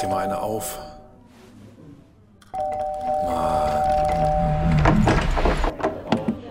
[0.00, 0.78] dir mal eine auf.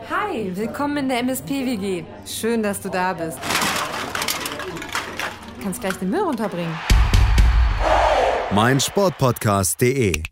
[0.09, 2.03] Hi, willkommen in der MSP-WG.
[2.25, 3.39] Schön, dass du da bist.
[5.57, 6.77] Du kannst gleich den Müll runterbringen.
[8.51, 10.23] mein Sportpodcast.de.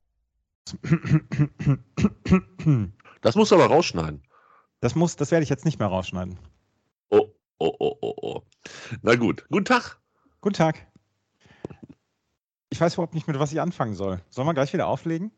[3.22, 4.22] Das musst du aber rausschneiden.
[4.80, 6.38] Das muss, das werde ich jetzt nicht mehr rausschneiden.
[7.10, 8.42] Oh, oh, oh, oh, oh.
[9.02, 9.46] Na gut.
[9.50, 9.98] Guten Tag.
[10.42, 10.88] Guten Tag.
[12.78, 14.22] Ich weiß überhaupt nicht, mit was ich anfangen soll.
[14.30, 15.32] Sollen wir gleich wieder auflegen?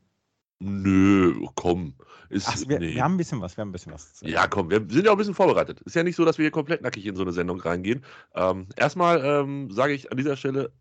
[0.60, 1.94] Nö, komm.
[2.28, 2.96] Ist, Ach, wir, nee.
[2.96, 4.20] wir haben ein bisschen was, wir haben ein bisschen was.
[4.26, 5.80] Ja, komm, wir sind ja auch ein bisschen vorbereitet.
[5.86, 8.04] Ist ja nicht so, dass wir hier komplett nackig in so eine Sendung reingehen.
[8.36, 10.74] Ähm, erstmal ähm, sage ich an dieser Stelle,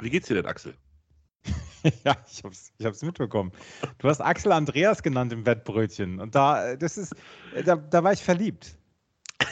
[0.00, 0.74] wie geht's dir denn, Axel?
[2.04, 3.50] ja, ich hab's, ich hab's mitbekommen.
[3.98, 6.20] Du hast Axel Andreas genannt im Wettbrötchen.
[6.20, 7.16] Und da, äh, das ist,
[7.56, 8.78] äh, da, da war ich verliebt.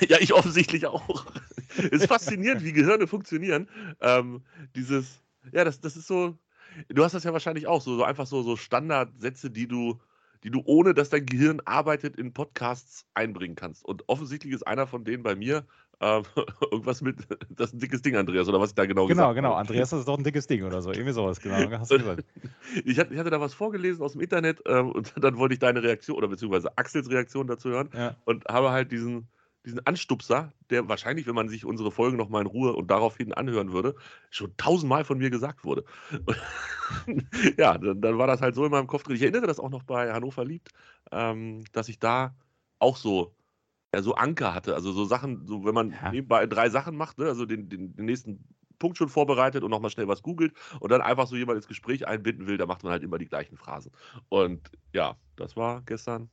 [0.09, 1.27] ja, ich offensichtlich auch.
[1.91, 3.69] ist faszinierend, wie Gehirne funktionieren.
[4.01, 4.45] Ähm,
[4.77, 5.19] dieses,
[5.51, 6.39] ja, das, das ist so,
[6.89, 10.01] du hast das ja wahrscheinlich auch, so, so einfach so, so Standardsätze, die du,
[10.45, 13.85] die du ohne dass dein Gehirn arbeitet in Podcasts einbringen kannst.
[13.85, 15.65] Und offensichtlich ist einer von denen bei mir
[16.01, 16.25] ähm,
[16.73, 17.17] irgendwas mit,
[17.51, 19.51] das ist ein dickes Ding, Andreas, oder was ich da genau, Genau, gesagt genau.
[19.51, 19.61] habe.
[19.61, 20.91] Andreas, das ist doch ein dickes Ding oder so.
[20.91, 21.57] Irgendwie sowas, genau.
[21.79, 22.25] Hast du gesagt.
[22.85, 25.61] Ich hatte, ich hatte da was vorgelesen aus dem Internet ähm, und dann wollte ich
[25.61, 28.17] deine Reaktion oder beziehungsweise Axels Reaktion dazu hören Ja.
[28.25, 29.29] und habe halt diesen,
[29.65, 33.73] diesen Anstupser, der wahrscheinlich, wenn man sich unsere Folgen nochmal in Ruhe und daraufhin anhören
[33.73, 33.95] würde,
[34.31, 35.85] schon tausendmal von mir gesagt wurde.
[37.59, 39.17] ja, dann, dann war das halt so in meinem Kopf drin.
[39.17, 40.71] Ich erinnere das auch noch bei Hannover liebt,
[41.13, 42.35] ähm, dass ich da
[42.79, 43.35] auch so,
[43.95, 44.75] ja, so Anker hatte.
[44.75, 46.11] Also so Sachen, so wenn man Ja.
[46.11, 48.45] nebenbei drei Sachen macht, ne, also den, den, den nächsten
[48.83, 52.09] Punkt schon vorbereitet und nochmal schnell was googelt und dann einfach so jemand ins Gespräch
[52.09, 53.93] einbinden will, da macht man halt immer die gleichen Phrasen.
[54.29, 56.31] Und ja, das war gestern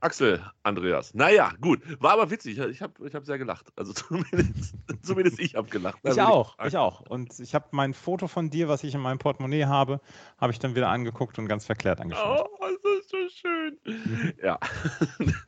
[0.00, 1.12] Axel, Andreas.
[1.12, 1.82] Naja, gut.
[2.00, 2.58] War aber witzig.
[2.58, 3.66] Ich habe ich hab sehr gelacht.
[3.76, 5.98] Also zumindest, zumindest ich habe gelacht.
[6.02, 7.02] Ich Also auch, ich auch.
[7.02, 10.00] Und ich habe mein Foto von dir, was ich in meinem Portemonnaie habe,
[10.38, 12.48] habe ich dann wieder angeguckt und ganz verklärt angeschaut.
[12.50, 13.78] Oh, das ist so schön.
[14.42, 14.58] Ja.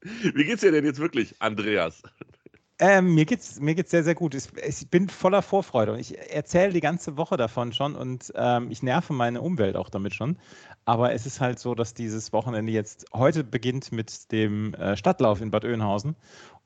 [0.00, 2.02] Wie geht's dir denn jetzt wirklich, Andreas?
[2.78, 4.34] Ähm, mir geht's, mir geht's sehr, sehr gut.
[4.34, 8.70] Ich, ich bin voller Vorfreude und ich erzähle die ganze Woche davon schon und ähm,
[8.70, 10.38] ich nerve meine Umwelt auch damit schon.
[10.84, 15.40] Aber es ist halt so, dass dieses Wochenende jetzt heute beginnt mit dem äh, Stadtlauf
[15.40, 16.16] in Bad Oeynhausen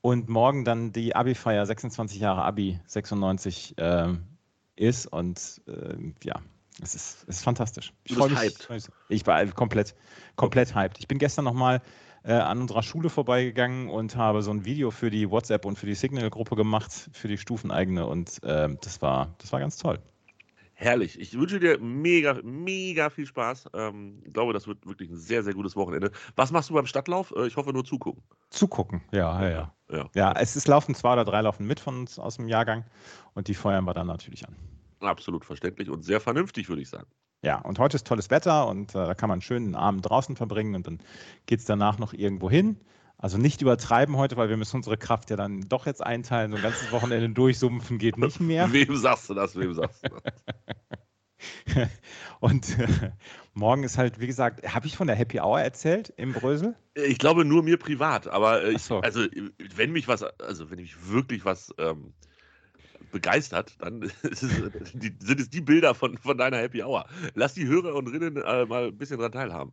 [0.01, 4.23] und morgen dann die Abi-Feier 26 Jahre Abi 96 ähm,
[4.75, 6.41] ist und ähm, ja.
[6.81, 7.93] Es ist, es ist fantastisch.
[8.03, 8.85] Ich Du freu bist mich.
[9.09, 9.93] Ich war komplett,
[10.35, 10.97] komplett hyped.
[10.99, 11.81] Ich bin gestern nochmal
[12.23, 15.85] äh, an unserer Schule vorbeigegangen und habe so ein Video für die WhatsApp und für
[15.85, 19.99] die Signal-Gruppe gemacht, für die Stufeneigene und ähm, das, war, das war ganz toll.
[20.73, 21.19] Herrlich.
[21.19, 23.69] Ich wünsche dir mega, mega viel Spaß.
[23.73, 26.11] Ähm, ich glaube, das wird wirklich ein sehr, sehr gutes Wochenende.
[26.35, 27.31] Was machst du beim Stadtlauf?
[27.35, 28.23] Äh, ich hoffe nur zugucken.
[28.49, 29.75] Zugucken, ja, ja, ja.
[29.91, 32.85] Ja, Ja, es ist laufen zwei oder drei laufen mit von uns aus dem Jahrgang
[33.33, 34.55] und die feuern wir dann natürlich an.
[34.99, 37.07] absolut verständlich und sehr vernünftig, würde ich sagen.
[37.43, 40.35] Ja, und heute ist tolles Wetter und äh, da kann man schön den Abend draußen
[40.35, 40.99] verbringen und dann
[41.47, 42.77] geht es danach noch irgendwo hin.
[43.17, 46.51] Also nicht übertreiben heute, weil wir müssen unsere Kraft ja dann doch jetzt einteilen.
[46.51, 48.71] So ein ganzes Wochenende durchsumpfen geht nicht mehr.
[48.73, 49.55] Wem sagst du das?
[49.55, 51.89] Wem sagst du das?
[52.39, 53.11] Und äh,
[53.53, 56.75] morgen ist halt, wie gesagt, habe ich von der Happy Hour erzählt im Brösel?
[56.93, 58.99] Ich glaube nur mir privat, aber äh, ich, so.
[58.99, 59.25] also
[59.75, 62.13] wenn mich was, also wenn mich wirklich was ähm,
[63.11, 64.39] begeistert, dann es,
[64.93, 67.05] die, sind es die Bilder von, von deiner Happy Hour.
[67.35, 69.71] Lass die Hörerinnen äh, mal ein bisschen dran teilhaben.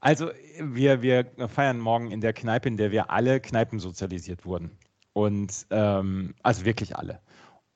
[0.00, 0.30] Also
[0.60, 4.70] wir, wir feiern morgen in der Kneipe, in der wir alle Kneipen sozialisiert wurden.
[5.12, 7.20] Und ähm, also wirklich alle.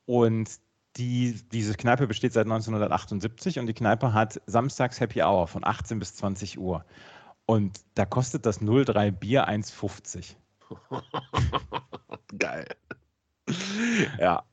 [0.05, 0.49] Und
[0.97, 5.99] die, diese Kneipe besteht seit 1978 und die Kneipe hat samstags Happy Hour von 18
[5.99, 6.85] bis 20 Uhr.
[7.45, 10.35] Und da kostet das 03 Bier 1,50.
[12.39, 12.67] Geil.
[14.17, 14.43] Ja.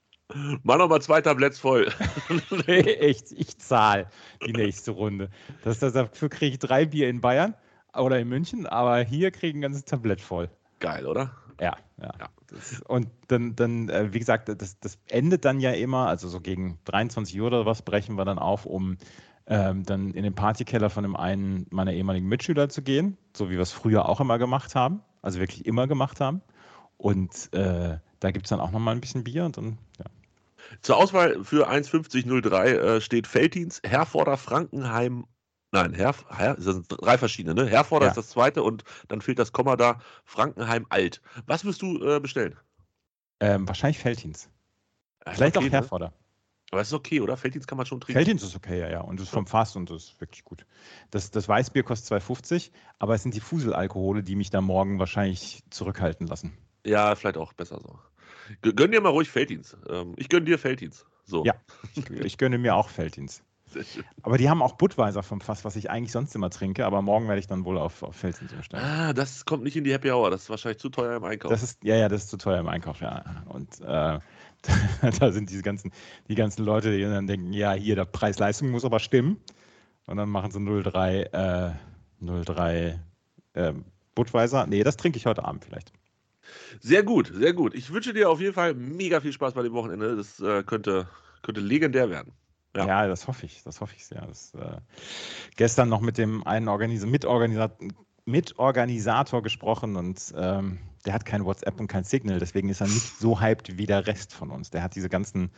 [0.62, 1.88] Mach noch mal zwei Tabletts voll.
[2.66, 4.06] Echt, ich zahle
[4.47, 5.31] die nächste Runde.
[5.65, 7.54] Das, das, dafür kriege ich drei Bier in Bayern
[7.94, 10.48] oder in München, aber hier kriege ich ein ganzes Tablett voll.
[10.81, 11.32] Geil, oder?
[11.60, 12.10] Ja, ja.
[12.19, 12.28] Ja.
[12.48, 16.41] Das, und dann, dann äh, wie gesagt, das, das endet dann ja immer, also so
[16.41, 18.97] gegen 23 Uhr oder was brechen wir dann auf, um
[19.47, 23.54] ähm, dann in den Partykeller von dem einen meiner ehemaligen Mitschüler zu gehen, so wie
[23.54, 26.42] wir es früher auch immer gemacht haben, also wirklich immer gemacht haben.
[26.97, 30.04] Und äh, da gibt es dann auch nochmal ein bisschen Bier und dann, ja.
[30.80, 35.27] Zur Auswahl für 1,5003 äh, steht Veltins, Herforder, Frankenheim.
[35.71, 37.66] Nein, Herr, Herr, das sind drei verschiedene, ne?
[37.69, 38.10] Herforder Ja.
[38.10, 41.22] ist das zweite und dann fehlt das Komma da, Frankenheim alt.
[41.47, 42.57] Was wirst du äh, bestellen?
[43.41, 44.03] Ähm, wahrscheinlich.
[44.04, 44.48] Ja, ist
[45.27, 45.77] Vielleicht okay, auch ne?
[45.78, 46.13] Herforder.
[46.72, 47.36] Aber es ist okay, oder?
[47.36, 48.18] Feldins kann man schon trinken.
[48.18, 49.01] Feldhins ist okay, ja, ja.
[49.03, 50.65] Und das ist vom Fass und das ist wirklich gut.
[51.10, 55.63] Das, das Weißbier kostet 2,50, aber es sind die Fuselalkohole, die mich da morgen wahrscheinlich
[55.68, 56.57] zurückhalten lassen.
[56.86, 57.98] Ja, vielleicht auch besser so.
[58.60, 59.77] Gönn dir mal ruhig Feldins.
[59.89, 61.07] Ähm, ich gönn dir Feldins.
[61.25, 61.45] So.
[61.45, 61.54] Ja,
[61.95, 63.43] ich, ich gönne mir auch schön.
[64.22, 67.27] Aber die haben auch Budweiser vom Fass, was ich eigentlich sonst immer trinke, aber morgen
[67.28, 68.84] werde ich dann wohl auf, auf Felsen umsteigen.
[68.84, 71.51] Ah, das kommt nicht in die Happy Hour, das ist wahrscheinlich zu teuer im Einkauf.
[71.51, 73.45] Das ist, ja, ja, das ist zu teuer im Einkauf, ja.
[73.49, 74.19] Und äh,
[75.21, 75.93] da sind diese ganzen,
[76.28, 79.39] die ganzen Leute, die dann denken, ja, hier, der Preis-Leistung muss aber stimmen.
[80.07, 81.71] Und dann machen sie 03, äh,
[82.21, 83.01] 03
[83.54, 83.72] äh,
[84.15, 84.66] Budweiser.
[84.66, 85.93] Nee, das trinke ich heute Abend vielleicht.
[86.81, 87.75] Sehr gut, sehr gut.
[87.75, 90.16] Ich wünsche dir auf jeden Fall mega viel Spaß bei dem Wochenende.
[90.16, 91.09] Das äh, könnte,
[91.43, 92.33] könnte legendär werden.
[92.77, 92.87] Ja.
[92.87, 93.07] ja.
[93.07, 93.63] das hoffe ich.
[93.63, 94.25] Das hoffe ich sehr.
[94.27, 94.78] Das, äh,
[95.57, 97.89] gestern noch mit dem einen Organis Mitorganisator,
[98.25, 102.39] Mitorganisator gesprochen und ähm, der hat kein WhatsApp und kein Signal.
[102.39, 104.71] Deswegen ist er nicht so hyped wie der Rest von uns.
[104.71, 105.51] Der hat diese ganzen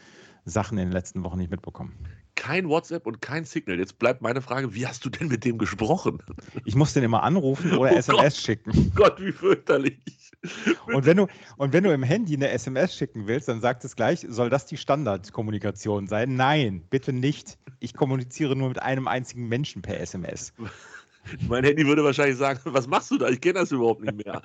[0.44, 1.94] Sachen in den letzten Wochen nicht mitbekommen.
[2.34, 3.78] Kein WhatsApp und kein Signal.
[3.78, 6.18] Jetzt bleibt meine Frage, wie hast du denn mit dem gesprochen?
[6.64, 8.92] Ich muss den immer anrufen oder oh SMS Gott, schicken.
[8.94, 9.98] Gott, wie fürchterlich.
[10.92, 11.26] Und wenn, du,
[11.56, 14.66] und wenn du im Handy eine SMS schicken willst, dann sagt es gleich, soll das
[14.66, 16.36] die Standardkommunikation sein?
[16.36, 17.58] Nein, bitte nicht.
[17.80, 20.52] Ich kommuniziere nur mit einem einzigen Menschen per SMS.
[21.48, 23.28] Mein Handy würde wahrscheinlich sagen, was machst du da?
[23.28, 24.42] Ich kenne das überhaupt nicht mehr.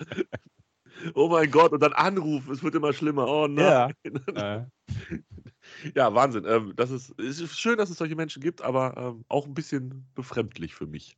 [1.13, 3.27] oh mein Gott, und dann Anruf, es wird immer schlimmer.
[3.27, 3.93] Oh nein.
[4.33, 4.65] Ja,
[5.95, 6.45] ja Wahnsinn.
[6.45, 10.05] Ähm, das ist, ist schön, dass es solche Menschen gibt, aber ähm, auch ein bisschen
[10.15, 11.17] befremdlich für mich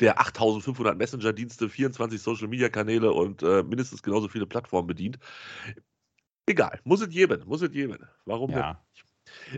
[0.00, 5.18] der 8500 Messenger-Dienste, 24 Social-Media-Kanäle und äh, mindestens genauso viele Plattformen bedient.
[6.46, 7.98] Egal, muss es geben, muss es geben.
[8.24, 8.80] Warum ja.
[8.92, 9.04] nicht?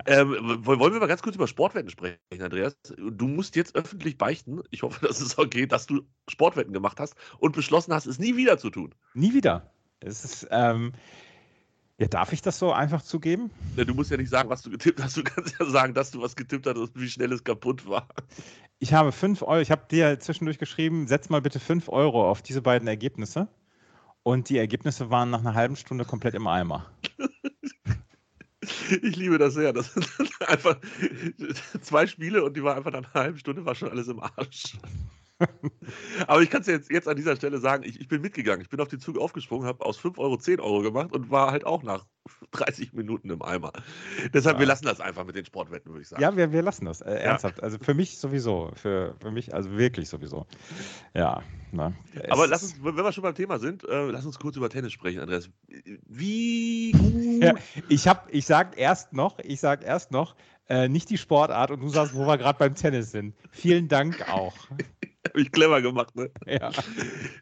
[0.06, 2.76] Ähm, wollen wir mal ganz kurz über Sportwetten sprechen, Andreas?
[2.96, 7.14] Du musst jetzt öffentlich beichten, ich hoffe, das ist okay, dass du Sportwetten gemacht hast
[7.38, 8.94] und beschlossen hast, es nie wieder zu tun.
[9.14, 9.72] Nie wieder.
[10.00, 10.92] Es ist, ähm,
[11.98, 13.50] ja, darf ich das so einfach zugeben?
[13.76, 15.16] Ja, du musst ja nicht sagen, was du getippt hast.
[15.16, 18.08] Du kannst ja sagen, dass du was getippt hast und wie schnell es kaputt war.
[18.80, 22.42] Ich habe 5 Euro, ich habe dir zwischendurch geschrieben, setz mal bitte 5 Euro auf
[22.42, 23.48] diese beiden Ergebnisse.
[24.24, 26.90] Und die Ergebnisse waren nach einer halben Stunde komplett im Eimer.
[29.02, 29.72] Ich liebe das sehr.
[29.72, 30.08] Das sind
[30.48, 30.78] einfach
[31.80, 34.76] zwei Spiele und die war einfach nach einer halben Stunde war schon alles im Arsch.
[36.26, 38.62] Aber ich kann es jetzt, jetzt an dieser Stelle sagen, ich, ich bin mitgegangen.
[38.62, 41.50] Ich bin auf den Zug aufgesprungen, habe aus 5 Euro 10 Euro gemacht und war
[41.50, 42.04] halt auch nach
[42.52, 43.72] 30 Minuten im Eimer.
[44.32, 44.60] Deshalb, ja.
[44.60, 46.22] wir lassen das einfach mit den Sportwetten, würde ich sagen.
[46.22, 47.00] Ja, wir, wir lassen das.
[47.00, 47.58] Äh, ernsthaft.
[47.58, 47.64] Ja.
[47.64, 48.70] Also für mich sowieso.
[48.74, 50.46] Für, für mich, also wirklich sowieso.
[51.14, 51.42] Ja.
[51.72, 51.92] Na,
[52.30, 54.92] Aber lass uns, wenn wir schon beim Thema sind, äh, lass uns kurz über Tennis
[54.92, 55.50] sprechen, Andreas.
[56.06, 57.42] Wie gut.
[57.42, 57.54] Ja,
[57.88, 60.36] ich habe, ich sag erst noch, ich sag erst noch,
[60.68, 63.34] äh, nicht die Sportart und du sagst, wo wir gerade beim Tennis sind.
[63.50, 64.54] Vielen Dank auch.
[65.28, 66.30] Habe ich clever gemacht, ne?
[66.46, 66.70] Ja.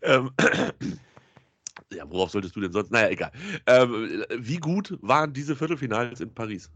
[0.03, 0.31] ähm,
[1.93, 2.91] ja, worauf solltest du denn sonst?
[2.91, 3.33] Naja, egal.
[3.67, 6.71] Ähm, wie gut waren diese Viertelfinals in Paris?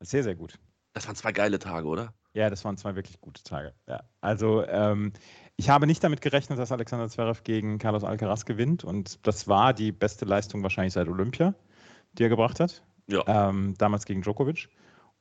[0.00, 0.58] Sehr, sehr gut.
[0.92, 2.14] Das waren zwei geile Tage, oder?
[2.34, 3.74] Ja, das waren zwei wirklich gute Tage.
[3.88, 4.02] Ja.
[4.20, 5.12] Also, ähm,
[5.56, 8.84] ich habe nicht damit gerechnet, dass Alexander Zverev gegen Carlos Alcaraz gewinnt.
[8.84, 11.54] Und das war die beste Leistung wahrscheinlich seit Olympia,
[12.12, 12.82] die er gebracht hat.
[13.06, 13.22] Ja.
[13.26, 14.68] Ähm, damals gegen Djokovic.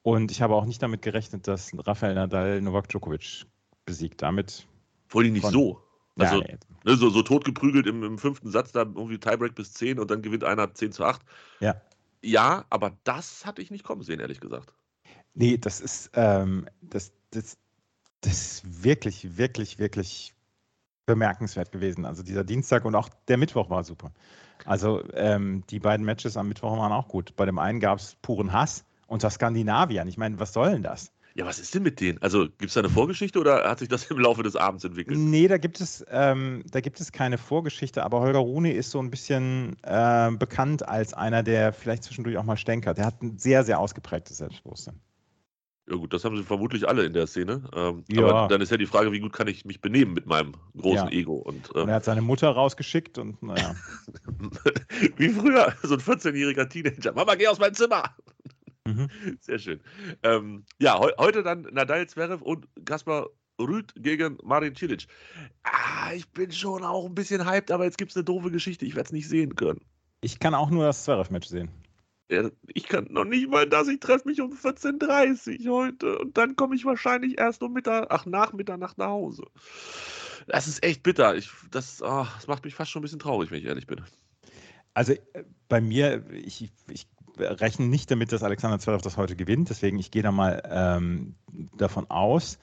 [0.02, 3.46] Und ich habe auch nicht damit gerechnet, dass Rafael Nadal Novak Djokovic
[3.86, 4.22] besiegt.
[4.22, 4.68] Damit
[5.14, 5.80] vor allem nicht Von, so.
[6.18, 10.00] Also, ja, ne, so, so totgeprügelt im, im, fünften Satz, da irgendwie Tiebreak bis 10
[10.00, 11.22] und dann gewinnt einer 10 zu 8.
[11.60, 11.80] Ja.
[12.24, 14.74] Ja, aber das hatte ich nicht kommen sehen, ehrlich gesagt.
[15.36, 17.58] Nee, das ist, ähm, das, das,
[18.22, 20.34] das ist wirklich, wirklich, wirklich
[21.06, 22.06] bemerkenswert gewesen.
[22.06, 24.14] Also dieser Dienstag und auch der Mittwoch war super.
[24.66, 27.36] Also ähm, die beiden Matches am Mittwoch waren auch gut.
[27.36, 30.08] Bei dem einen gab es puren Hass unter Skandinaviern.
[30.08, 31.12] Ich meine, was soll denn das?
[31.36, 32.22] Ja, was ist denn mit denen?
[32.22, 35.18] Also gibt es da eine Vorgeschichte oder hat sich das im Laufe des Abends entwickelt?
[35.18, 39.00] Nee, da gibt es, ähm, da gibt es keine Vorgeschichte, aber Holger Rune ist so
[39.00, 42.98] ein bisschen äh, bekannt als einer, der vielleicht zwischendurch auch mal stänkert.
[43.00, 45.00] Der hat ein sehr, sehr ausgeprägtes Selbstbewusstsein.
[45.90, 47.64] Ja gut, das haben sie vermutlich alle in der Szene.
[47.76, 48.26] Ähm, ja.
[48.26, 51.10] Aber dann ist ja die Frage, wie gut kann ich mich benehmen mit meinem großen
[51.10, 51.14] ja.
[51.14, 51.36] Ego.
[51.36, 53.76] Und, ähm, und, er hat seine Mutter rausgeschickt und naja.
[55.18, 57.12] wie früher, so ein 14-jähriger Teenager.
[57.12, 58.16] Mama, geh aus meinem Zimmer.
[58.86, 59.10] Mhm.
[59.42, 59.80] Sehr schön.
[60.24, 65.08] Ähm, ja, he heute dann Nadal Zverev und Kaspar Rüd gegen Marin Cilic.
[65.64, 68.86] Ah, ich bin schon auch ein bisschen hyped, aber jetzt gibt es eine doofe Geschichte.
[68.86, 69.82] Ich werde es nicht sehen können.
[70.22, 71.70] Ich kann auch nur das Zverev-Match sehen.
[72.32, 73.88] Ja, ich kann noch nicht mal das.
[73.88, 78.08] Ich treffe mich um 14.30 Uhr heute und dann komme ich wahrscheinlich erst um Mittag,
[78.10, 79.44] ach, nach Mitternacht nach Hause.
[80.48, 81.36] Das ist echt bitter.
[81.36, 84.02] Ich, das, oh, das macht mich fast schon ein bisschen traurig, wenn ich ehrlich bin.
[84.94, 89.70] Also äh, bei mir, ich, ich rechne nicht damit, dass Alexander Zverev das heute gewinnt.
[89.70, 91.36] Deswegen, ich gehe da mal ähm,
[91.78, 92.60] davon aus,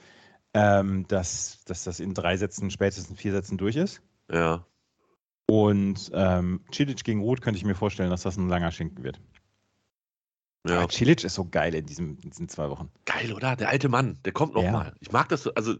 [0.53, 4.01] ähm, dass, dass das in drei Sätzen, spätestens vier Sätzen durch ist.
[4.31, 4.65] Ja.
[5.47, 9.19] Und ähm, Cilic gegen Ruth könnte ich mir vorstellen, dass das ein langer Schinken wird.
[10.67, 10.87] Ja.
[10.87, 12.89] Cilic ist so geil in, diesem, in diesen zwei Wochen.
[13.05, 13.55] Geil, oder?
[13.55, 14.87] Der alte Mann, der kommt nochmal.
[14.87, 14.93] Ja.
[14.99, 15.75] Ich mag das so, also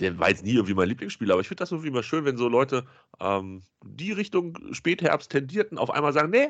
[0.00, 2.36] der war jetzt nie irgendwie mein Lieblingsspieler, aber ich finde das irgendwie immer schön, wenn
[2.36, 2.86] so Leute,
[3.20, 6.48] ähm, die Richtung Spätherbst tendierten, auf einmal sagen, nee,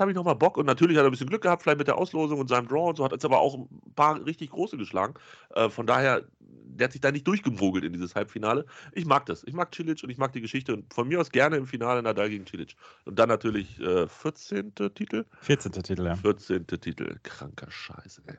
[0.00, 1.98] habe ich nochmal Bock und natürlich hat er ein bisschen Glück gehabt, vielleicht mit der
[1.98, 5.14] Auslosung und seinem Draw und so, hat jetzt aber auch ein paar richtig große geschlagen.
[5.54, 8.66] Äh, von daher, der hat sich da nicht durchgemogelt in dieses Halbfinale.
[8.92, 9.44] Ich mag das.
[9.44, 12.02] Ich mag Cilic und ich mag die Geschichte und von mir aus gerne im Finale
[12.02, 12.76] Nadal gegen Cilic.
[13.04, 14.74] Und dann natürlich äh, 14.
[14.94, 15.24] Titel.
[15.40, 15.72] 14.
[15.72, 16.16] Titel, ja.
[16.16, 16.66] 14.
[16.66, 17.18] Titel.
[17.22, 18.36] Kranker Scheiß, ey.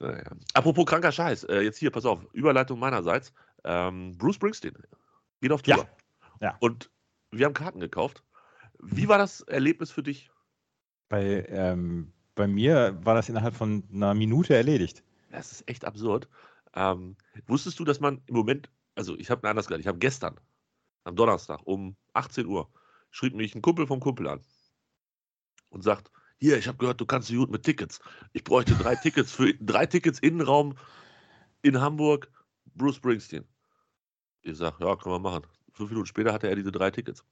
[0.00, 0.32] Naja.
[0.54, 3.32] Apropos kranker Scheiß, äh, jetzt hier, pass auf, Überleitung meinerseits.
[3.64, 4.74] Ähm, Bruce Springsteen
[5.40, 5.88] geht auf Tour.
[6.40, 6.48] Ja.
[6.48, 6.56] ja.
[6.60, 6.90] Und
[7.30, 8.22] wir haben Karten gekauft.
[8.78, 10.30] Wie war das Erlebnis für dich?
[11.12, 15.04] Bei, ähm, bei mir war das innerhalb von einer Minute erledigt.
[15.30, 16.26] Das ist echt absurd.
[16.72, 17.16] Ähm,
[17.46, 20.40] wusstest du, dass man im Moment, also ich habe anders gesagt, ich habe gestern,
[21.04, 22.66] am Donnerstag um 18 Uhr,
[23.10, 24.40] schrieb mich ein Kumpel vom Kumpel an
[25.68, 28.00] und sagt, hier, ich habe gehört, du kannst so gut mit Tickets.
[28.32, 30.78] Ich bräuchte drei Tickets für drei Tickets Innenraum
[31.60, 32.32] in Hamburg,
[32.74, 33.44] Bruce Springsteen.
[34.40, 35.46] Ich sage, ja, können wir machen.
[35.74, 37.22] Fünf Minuten später hatte er diese drei Tickets.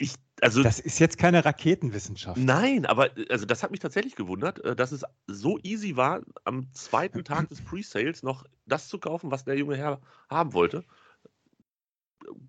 [0.00, 2.40] Ich, also, das ist jetzt keine Raketenwissenschaft.
[2.40, 6.72] Nein, aber also das hat mich tatsächlich gewundert, äh, dass es so easy war, am
[6.72, 10.84] zweiten Tag des Pre-Sales noch das zu kaufen, was der junge Herr haben wollte.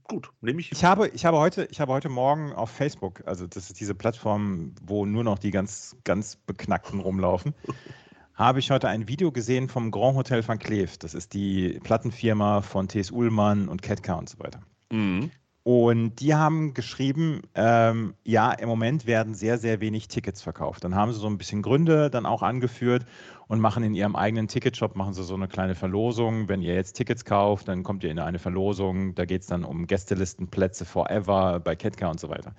[0.03, 0.72] Gut, nehme ich.
[0.72, 3.96] Ich habe, ich, habe heute, ich habe heute Morgen auf Facebook, also das ist diese
[3.96, 7.53] Plattform, wo nur noch die ganz, ganz Beknackten rumlaufen,
[8.34, 10.98] habe ich heute ein Video gesehen vom Grand Hotel van Cleef.
[11.00, 13.12] Das ist die Plattenfirma von T.S.
[13.12, 14.62] Ullmann und Ketka und so weiter.
[14.89, 15.31] Mhm.
[15.63, 20.84] Und die haben geschrieben, ähm, ja, im Moment werden sehr, sehr wenig Tickets verkauft.
[20.84, 23.06] Dann haben sie so ein bisschen Gründe dann auch angeführt
[23.48, 26.50] und machen in ihrem eigenen Ticketshop, machen sie so eine kleine Verlosung.
[26.50, 29.13] Wenn ihr jetzt Tickets kauft, dann kommt ihr in eine Verlosung.
[29.13, 32.56] Da geht es dann um Gästelistenplätze forever bei Ketka und so weiter.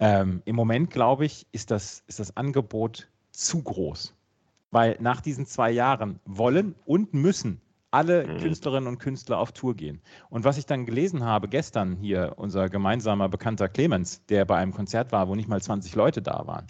[0.00, 4.14] Ähm, Im Moment, glaube ich, ist das, ist das Angebot zu groß.
[4.70, 8.38] Weil nach diesen zwei Jahren wollen und müssen alle mhm.
[8.38, 10.00] Künstlerinnen und Künstler auf Tour gehen.
[10.30, 14.72] Und was ich dann gelesen habe gestern hier, unser gemeinsamer Bekannter Clemens, der bei einem
[14.72, 16.66] Konzert war, wo nicht mal 20 Leute da waren,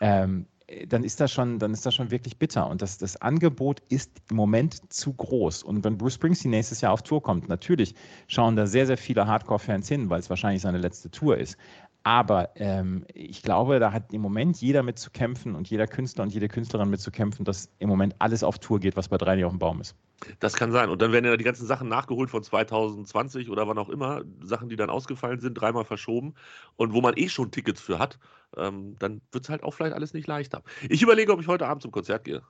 [0.00, 0.46] ähm,
[0.86, 2.68] dann ist das schon, dann ist das schon wirklich bitter.
[2.68, 5.62] Und das, das Angebot ist im Moment zu groß.
[5.62, 7.94] Und wenn Bruce Springsteen nächstes Jahr auf Tour kommt, natürlich
[8.26, 11.56] schauen da sehr, sehr viele Hardcore-Fans hin, weil es wahrscheinlich seine letzte Tour ist.
[12.04, 16.24] Aber ähm, ich glaube, da hat im Moment jeder mit zu kämpfen und jeder Künstler
[16.24, 19.18] und jede Künstlerin mit zu kämpfen, dass im Moment alles auf Tour geht, was bei
[19.18, 19.94] drei auf dem Baum ist.
[20.40, 20.90] Das kann sein.
[20.90, 24.22] Und dann werden ja die ganzen Sachen nachgeholt von 2020 oder wann auch immer.
[24.42, 26.34] Sachen, die dann ausgefallen sind, dreimal verschoben.
[26.76, 28.18] Und wo man eh schon Tickets für hat,
[28.56, 30.62] ähm, dann wird es halt auch vielleicht alles nicht leichter.
[30.88, 32.42] Ich überlege, ob ich heute Abend zum Konzert gehe.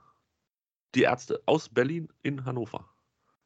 [0.95, 2.88] Die Ärzte aus Berlin in Hannover.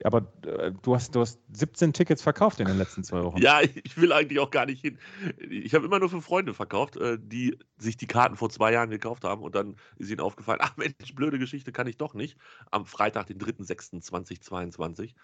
[0.04, 3.38] Aber äh, du, hast, du hast 17 Tickets verkauft in den letzten zwei Wochen.
[3.38, 4.98] Ja, ich will eigentlich auch gar nicht hin.
[5.38, 8.90] Ich habe immer nur für Freunde verkauft, äh, die sich die Karten vor zwei Jahren
[8.90, 12.36] gekauft haben und dann ist ihnen aufgefallen, ach Mensch, blöde Geschichte kann ich doch nicht.
[12.70, 15.14] Am Freitag, den 3.6.2022.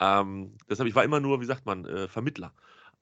[0.00, 2.52] Ähm, deshalb, ich war immer nur, wie sagt man, äh, Vermittler.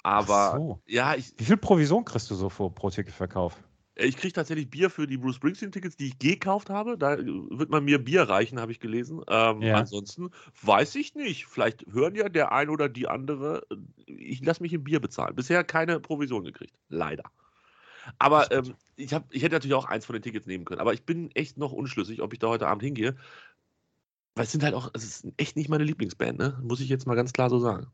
[0.02, 0.82] Aber so.
[0.86, 1.32] ja, ich.
[1.38, 3.56] Wie viel Provision kriegst du so vor, pro Ticketverkauf?
[3.94, 6.96] Äh, ich kriege tatsächlich Bier für die Bruce Springsteen-Tickets, die ich gekauft habe.
[6.96, 9.22] Da äh, wird man mir Bier reichen, habe ich gelesen.
[9.28, 9.76] Ähm, ja.
[9.76, 10.30] Ansonsten
[10.62, 11.46] weiß ich nicht.
[11.46, 13.62] Vielleicht hören ja der ein oder die andere.
[13.70, 15.34] Äh, ich lasse mich in Bier bezahlen.
[15.34, 16.74] Bisher keine Provision gekriegt.
[16.88, 17.24] Leider.
[18.18, 20.80] Aber ähm, ich, hab, ich hätte natürlich auch eins von den Tickets nehmen können.
[20.80, 23.16] Aber ich bin echt noch unschlüssig, ob ich da heute Abend hingehe.
[24.34, 26.58] Weil es sind halt auch, es ist echt nicht meine Lieblingsband, ne?
[26.62, 27.86] Muss ich jetzt mal ganz klar so sagen.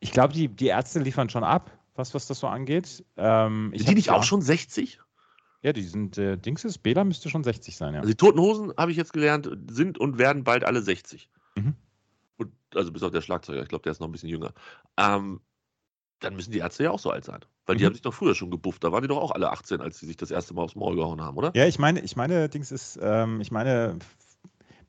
[0.00, 3.04] Ich glaube, die, die Ärzte liefern schon ab, was, was das so angeht.
[3.16, 5.00] Ähm, sind die nicht auch schon 60?
[5.62, 8.00] Ja, die sind, äh, Dings ist, Bela müsste schon 60 sein, ja.
[8.00, 11.28] Also die Toten Hosen, habe ich jetzt gelernt, sind und werden bald alle 60.
[11.56, 11.74] Mhm.
[12.38, 14.54] Und, also bis auf der Schlagzeuger, ich glaube, der ist noch ein bisschen jünger.
[14.96, 15.40] Ähm,
[16.20, 17.40] dann müssen die Ärzte ja auch so alt sein.
[17.66, 17.88] Weil die mhm.
[17.88, 18.84] haben sich doch früher schon gebufft.
[18.84, 20.96] Da waren die doch auch alle 18, als sie sich das erste Mal aufs Maul
[20.96, 21.52] gehauen haben, oder?
[21.54, 23.98] Ja, ich meine, ich meine, Dings ist, ähm, ich meine,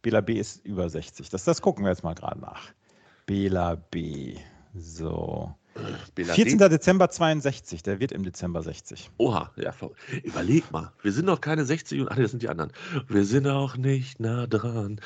[0.01, 1.29] Bela B ist über 60.
[1.29, 2.69] Das, das gucken wir jetzt mal gerade nach.
[3.25, 4.37] Bela B.
[4.73, 5.53] So.
[6.15, 6.57] Bela 14.
[6.57, 6.69] D.
[6.69, 9.09] Dezember 62, der wird im Dezember 60.
[9.17, 9.73] Oha, ja,
[10.23, 10.91] überleg mal.
[11.01, 12.71] Wir sind noch keine 60 und, ach, das sind die anderen.
[13.07, 14.99] Wir sind auch nicht nah dran.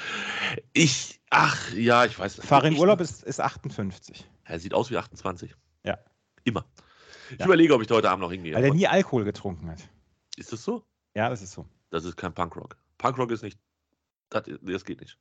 [0.74, 2.48] Ich, ach, ja, ich weiß nicht.
[2.48, 4.28] Farin Urlaub ist, ist 58.
[4.44, 5.56] Er sieht aus wie 28.
[5.84, 6.00] Ja.
[6.44, 6.66] Immer.
[7.32, 7.46] Ich ja.
[7.46, 8.56] überlege, ob ich da heute Abend noch hingehe.
[8.56, 9.88] Weil er nie Alkohol getrunken hat.
[10.36, 10.84] Ist das so?
[11.16, 11.66] Ja, das ist so.
[11.92, 12.76] Das ist kein Punkrock.
[12.98, 13.60] Punkrock ist nicht,
[14.30, 15.18] das, das geht nicht.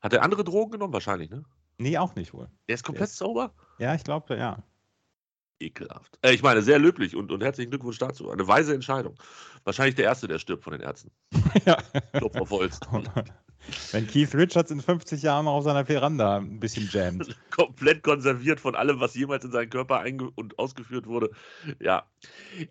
[0.00, 0.92] Hat er andere Drogen genommen?
[0.92, 1.44] Wahrscheinlich, ne?
[1.78, 2.48] Nee, auch nicht wohl.
[2.66, 3.54] Er ist komplett sauber?
[3.78, 4.62] Ja, ich glaube, ja
[5.62, 6.18] ekelhaft.
[6.22, 8.30] Äh, ich meine, sehr löblich und, und herzlichen Glückwunsch dazu.
[8.30, 9.14] Eine weise Entscheidung.
[9.64, 11.10] Wahrscheinlich der Erste, der stirbt von den Ärzten.
[11.64, 11.76] ja.
[12.12, 12.80] Klopf auf Holz.
[13.92, 17.36] Wenn Keith Richards in 50 Jahren noch auf seiner Veranda ein bisschen jammt.
[17.50, 21.30] Komplett konserviert von allem, was jemals in seinen Körper einge und ausgeführt wurde.
[21.78, 22.06] Ja.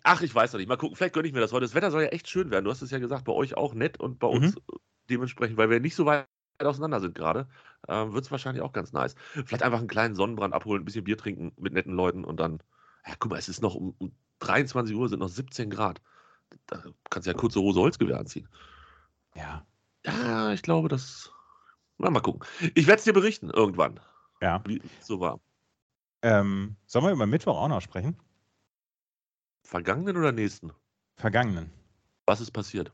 [0.02, 0.68] Ach, ich weiß noch nicht.
[0.68, 1.64] Mal gucken, vielleicht gönne ich mir das heute.
[1.64, 2.66] Das Wetter soll ja echt schön werden.
[2.66, 4.34] Du hast es ja gesagt, bei euch auch nett und bei mhm.
[4.34, 4.56] uns
[5.08, 6.26] dementsprechend, weil wir nicht so weit
[6.58, 7.48] auseinander sind gerade,
[7.88, 9.14] äh, wird es wahrscheinlich auch ganz nice.
[9.32, 12.62] Vielleicht einfach einen kleinen Sonnenbrand abholen, ein bisschen Bier trinken mit netten Leuten und dann
[13.06, 16.00] ja, guck mal, es ist noch um, um 23 Uhr, sind noch 17 Grad.
[16.66, 18.48] da kannst du ja kurze Hose Holzgewehr anziehen.
[19.34, 19.64] Ja.
[20.04, 21.30] Ja, ich glaube, das.
[21.98, 22.46] Na, mal gucken.
[22.74, 24.00] Ich werde es dir berichten irgendwann,
[24.40, 24.62] Ja.
[24.66, 25.40] wie es so war.
[26.22, 28.16] Ähm, sollen wir über Mittwoch auch noch sprechen?
[29.64, 30.72] Vergangenen oder nächsten?
[31.16, 31.72] Vergangenen.
[32.26, 32.92] Was ist passiert?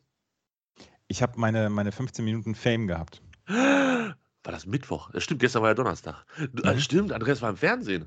[1.09, 3.23] Ich habe meine, meine 15 Minuten Fame gehabt.
[3.49, 5.11] War das Mittwoch?
[5.13, 6.25] Das stimmt, gestern war ja Donnerstag.
[6.39, 6.81] Äh, Mhm.
[6.81, 8.07] Stimmt, Andreas war im Fernsehen.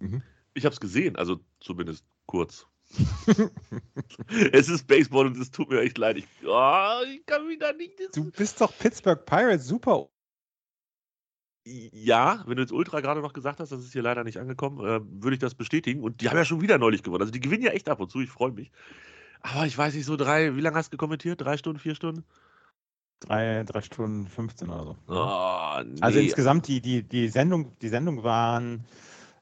[0.00, 0.22] Mhm.
[0.54, 2.66] Ich habe es gesehen, also zumindest kurz.
[4.52, 6.16] es ist Baseball und es tut mir echt leid.
[6.16, 8.00] Ich, oh, ich kann mich da nicht.
[8.14, 10.08] Du bist doch Pittsburgh Pirates, super.
[11.64, 14.78] Ja, wenn du jetzt Ultra gerade noch gesagt hast, das ist hier leider nicht angekommen,
[14.80, 16.02] äh, würde ich das bestätigen.
[16.02, 17.22] Und die haben ja schon wieder neulich gewonnen.
[17.22, 18.72] Also die gewinnen ja echt ab und zu, ich freue mich.
[19.42, 21.40] Aber ich weiß nicht, so drei, wie lange hast du kommentiert?
[21.40, 22.24] Drei Stunden, vier Stunden?
[23.20, 24.96] Drei, drei Stunden 15 oder so.
[25.06, 26.00] Oh, nee.
[26.00, 28.86] Also insgesamt, die, die, die, Sendung, die Sendung waren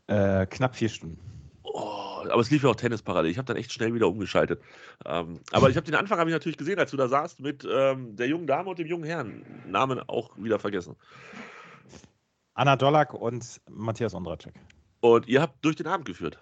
[0.08, 1.18] äh, knapp vier Stunden.
[1.62, 3.30] Oh, aber es lief ja auch Tennis parallel.
[3.30, 4.60] Ich habe dann echt schnell wieder umgeschaltet.
[5.04, 7.66] Ähm, aber ich habe den Anfang habe ich natürlich gesehen, als du da saßt mit
[7.70, 9.44] ähm, der jungen Dame und dem jungen Herrn.
[9.66, 10.96] Namen auch wieder vergessen.
[12.54, 14.54] Anna Dollack und Matthias Ondracek.
[15.00, 16.38] Und ihr habt durch den Abend geführt.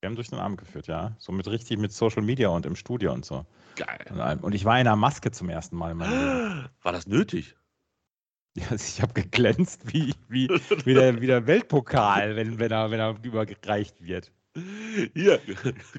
[0.00, 1.16] Wir haben durch den Abend geführt, ja.
[1.18, 3.44] So mit richtig mit Social Media und im Studio und so.
[3.76, 4.38] Geil.
[4.40, 6.68] Und ich war in einer Maske zum ersten Mal in meinem Leben.
[6.82, 7.56] War das nötig?
[8.60, 10.48] Ja, also ich habe geglänzt wie, wie,
[10.84, 14.32] wie, der, wie der Weltpokal, wenn, wenn, er, wenn er übergereicht wird.
[15.14, 15.38] Hier,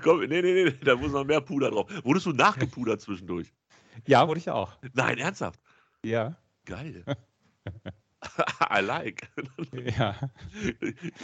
[0.02, 1.88] komm, nee, nee, nee, da muss noch mehr Puder drauf.
[2.04, 3.54] Wurdest du nachgepudert zwischendurch?
[4.08, 4.78] Ja, wurde ich auch.
[4.94, 5.60] Nein, ernsthaft.
[6.04, 6.36] Ja,
[6.66, 7.04] Geil.
[8.70, 9.30] I like.
[9.74, 10.16] ja.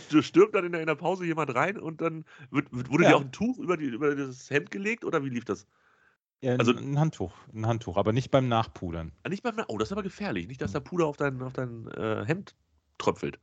[0.09, 3.09] Du stürmt dann in der, in der Pause jemand rein und dann wird, wurde Ja.
[3.09, 5.67] dir auch ein Tuch über, die, über das Hemd gelegt oder wie lief das?
[6.43, 9.11] Ja Also- ein Handtuch, ein Handtuch, aber nicht beim Nachpudern.
[9.23, 10.47] Ah, Nicht beim, oh, das ist aber gefährlich.
[10.47, 12.55] Nicht, dass da Puder auf dein, auf dein äh, Hemd
[12.97, 13.39] tröpfelt.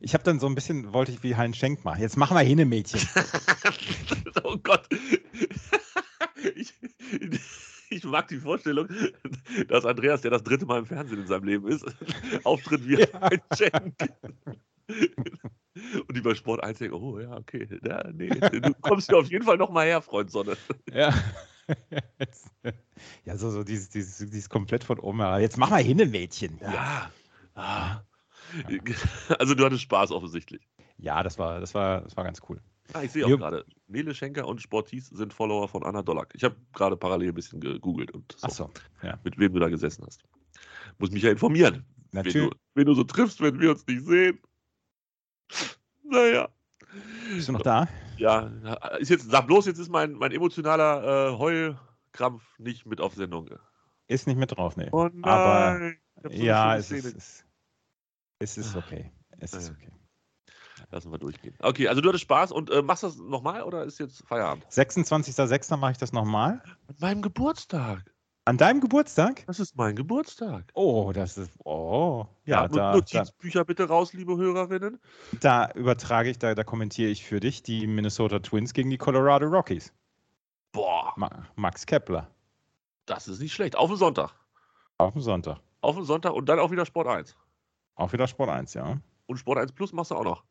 [0.00, 2.00] Ich habe dann so ein bisschen, wollte ich wie Heinz Schenk machen.
[2.00, 3.00] Jetzt machen wir hin, Mädchen.
[4.44, 4.88] oh Gott.
[6.56, 6.72] Ich,
[7.90, 8.88] ich mag die Vorstellung,
[9.68, 11.84] dass Andreas, der das dritte Mal im Fernsehen in seinem Leben ist,
[12.44, 13.06] auftritt wie Ja.
[13.20, 13.94] ein Schenk.
[16.08, 19.30] Und die bei Sport 1 denken, oh ja, okay, ja, nee, du kommst hier auf
[19.30, 20.56] jeden Fall nochmal her, Freund Sonne.
[20.92, 21.14] Ja.
[23.24, 25.20] Ja, so, so dieses, dieses, dieses komplett von oben.
[25.20, 25.40] herab.
[25.40, 26.58] Jetzt machen wir hin, Mädchen.
[26.60, 27.10] Ja.
[27.54, 28.02] Ah.
[29.38, 30.68] Also du hattest Spaß offensichtlich.
[30.98, 32.60] Ja, das war, das war, das war ganz cool.
[32.92, 36.32] Ah, ich sehe auch gerade, Nele Schenker und Sportis sind Follower von Anna Dollack.
[36.34, 38.70] Ich habe gerade parallel ein bisschen gegoogelt und so, so,
[39.02, 39.18] ja.
[39.24, 40.22] mit wem du da gesessen hast.
[40.98, 41.86] Muss mich ja informieren.
[42.10, 42.50] Wen Natürlich.
[42.50, 44.38] du, wen du so triffst, wenn wir uns nicht sehen.
[46.04, 46.48] Naja.
[47.34, 47.88] Bist du noch da?
[48.22, 48.46] Ja,
[48.98, 53.50] ist jetzt, sag bloß, jetzt ist mein, mein emotionaler äh, Heulkrampf nicht mit auf Sendung.
[54.06, 54.88] Ist nicht mit drauf, nee.
[54.92, 55.08] Oh.
[55.22, 57.44] Aber so ja, es ist,
[58.38, 59.12] es, ist okay.
[59.38, 59.74] Es ist Ja.
[59.74, 59.92] okay.
[60.90, 61.56] Lassen wir durchgehen.
[61.60, 64.66] Okay, also du hattest Spaß und äh, machst das nochmal oder ist jetzt Feierabend?
[64.66, 65.76] 26.06.
[65.76, 66.62] mache ich das nochmal.
[66.86, 68.12] An meinem Geburtstag.
[68.44, 69.44] An deinem Geburtstag?
[69.46, 70.64] Das ist mein Geburtstag.
[70.74, 71.52] Oh, das ist.
[71.64, 74.98] Oh, ja, Ja, da, da, Notizbücher bitte raus, liebe Hörerinnen.
[75.40, 79.46] da übertrage ich, da, da kommentiere ich für dich die Minnesota Twins gegen die Colorado
[79.46, 79.92] Rockies.
[80.72, 82.28] Boah, Ma Max Kepler.
[83.06, 83.76] das ist nicht schlecht.
[83.76, 84.32] Auf den Sonntag.
[84.98, 85.60] Auf dem Sonntag.
[85.80, 87.36] Auf den Sonntag und dann auch wieder Sport 1.
[87.94, 88.98] Auch wieder Sport 1, ja.
[89.26, 90.44] Und Sport 1 Plus machst du auch noch.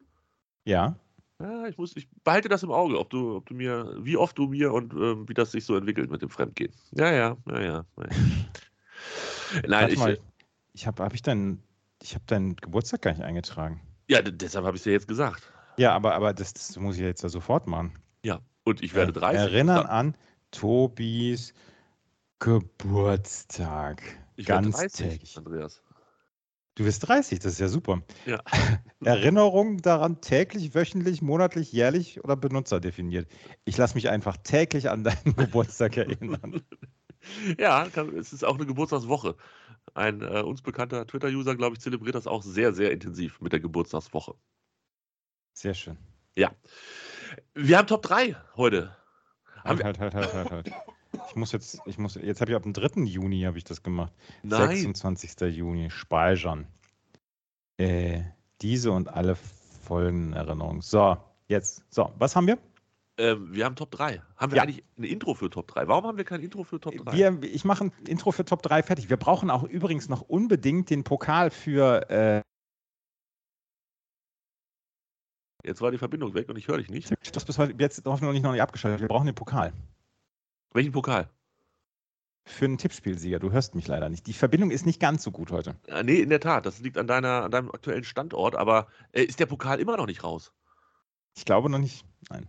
[0.64, 0.96] Ja.
[1.42, 4.38] Ja, ich, muss, ich behalte das im Auge, ob du, ob du mir, wie oft
[4.38, 6.72] du mir und ähm, wie das sich so entwickelt mit dem Fremdgehen.
[6.92, 7.86] Ja, ja, ja, ja.
[9.68, 10.18] Nein, ich, mal, äh,
[10.74, 11.64] ich habe hab ich deinen
[12.02, 13.82] ich hab deinen Geburtstag gar nicht eingetragen.
[14.08, 15.52] ja, deshalb habe ich es dir jetzt gesagt.
[15.78, 17.98] Ja, aber, aber das, das muss ich jetzt ja sofort machen.
[18.24, 19.40] Ja, und ich werde Er- 30.
[19.54, 20.18] Erinnern Ja, an
[20.52, 21.54] Tobis
[22.40, 24.02] Geburtstag.
[24.36, 25.38] ich werde ganz 30, täglich.
[25.38, 25.82] Andreas.
[26.76, 28.02] Du bist 30, das ist ja super.
[28.26, 28.42] Ja.
[29.04, 33.30] Erinnerung daran täglich, wöchentlich, monatlich, jährlich oder Benutzer definiert.
[33.66, 36.62] Ich lasse mich einfach täglich an deinen Geburtstag erinnern.
[37.60, 37.86] Ja,
[38.18, 39.36] es ist auch eine Geburtstagswoche.
[39.94, 43.60] Ein äh, uns bekannter Twitter-User, glaube ich, zelebriert das auch sehr, sehr intensiv mit der
[43.60, 44.36] Geburtstagswoche.
[45.54, 45.98] Sehr schön.
[47.54, 48.96] Wir haben Top 3 heute.
[49.64, 50.72] Haben Halt, halt, halt, halt, halt, halt.
[51.28, 53.02] Ich muss jetzt, ich muss, jetzt habe ich ab dem 3.
[53.04, 54.14] Juni habe ich das gemacht.
[54.44, 55.56] nein, 26.
[55.56, 56.68] Juni, speichern.
[57.78, 58.22] Äh,
[58.62, 60.82] diese und alle folgenden Erinnerungen.
[60.82, 61.84] So, jetzt.
[61.90, 62.58] So, was haben wir?
[63.18, 64.22] ähm, wir haben Top 3.
[64.38, 64.64] Haben wir Ja.
[64.64, 65.88] eigentlich ein Intro für Top 3?
[65.88, 67.12] Warum haben wir kein Intro für Top 3?
[67.12, 69.10] Wir, ich mache ein Intro für Top 3 fertig.
[69.10, 72.10] Wir brauchen auch übrigens noch unbedingt den Pokal für.
[72.10, 72.42] Äh,
[75.64, 77.14] Jetzt war die Verbindung weg und ich höre dich nicht.
[77.36, 79.02] das bis heute jetzt hoffentlich noch nicht abgeschaltet.
[79.02, 79.74] Wir brauchen den Pokal
[80.74, 81.30] Welchen Pokal?
[82.46, 83.40] für einen Tippspielsieger.
[83.40, 84.28] Du hörst mich leider nicht.
[84.28, 85.76] Die Verbindung ist nicht ganz so gut heute.
[85.88, 86.66] Äh, nee, in der Tat.
[86.66, 88.56] Das liegt an, deiner, an deinem aktuellen Standort.
[88.56, 90.52] Aber äh, ist der Pokal immer noch nicht raus?
[91.36, 92.06] Ich glaube noch nicht.
[92.30, 92.48] Nein.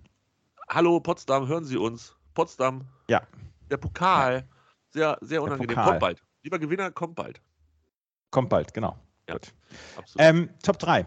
[0.69, 2.17] Hallo Potsdam, hören Sie uns?
[2.35, 2.87] Potsdam.
[3.09, 3.23] Ja.
[3.71, 4.49] Der Pokal.
[4.91, 5.69] Sehr, sehr unangenehm.
[5.69, 5.87] Pokal.
[5.87, 6.23] Kommt bald.
[6.43, 7.41] Lieber Gewinner, kommt bald.
[8.31, 8.99] Kommt bald, genau.
[9.29, 9.35] Ja.
[9.35, 9.55] Gut.
[10.19, 11.07] Ähm, Top 3.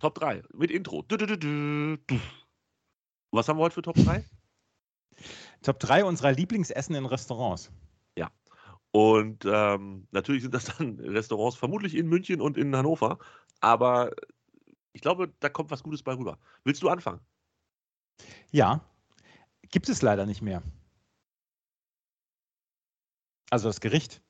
[0.00, 1.02] Top 3 mit Intro.
[1.02, 2.18] Du, du, du.
[3.30, 4.24] Was haben wir heute für Top 3?
[5.64, 7.72] Top 3 unserer Lieblingsessen in Restaurants.
[8.94, 13.18] Und ähm, natürlich sind das dann Restaurants, vermutlich in München und in Hannover.
[13.58, 14.12] Aber
[14.92, 16.38] ich glaube, da kommt was Gutes bei rüber.
[16.62, 17.18] Willst du anfangen?
[18.52, 18.88] Ja,
[19.62, 20.62] gibt es leider nicht mehr.
[23.50, 24.22] Also das Gericht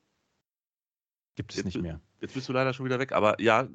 [1.35, 2.01] gibt es Jetzt nicht mehr.
[2.23, 3.13] Jetzt bist du leider schon wieder weg.
[3.13, 3.69] Aber ja,